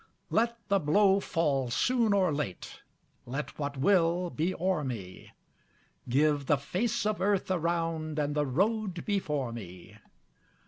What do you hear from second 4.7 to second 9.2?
me; Give the face of earth around And the road